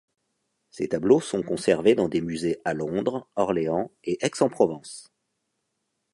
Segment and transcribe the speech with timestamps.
[0.71, 5.13] Ses tableaux sont conservés dans des musées à Londres, Orléans et Aix-en-Provence.